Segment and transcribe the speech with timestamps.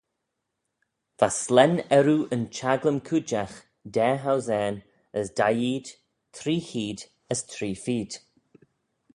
[1.19, 3.55] Va slane earroo yn chaglym-cooidjagh
[3.95, 4.79] daa housane
[5.19, 5.87] as da-eed
[6.35, 6.99] three cheead
[7.31, 8.11] as three-feed.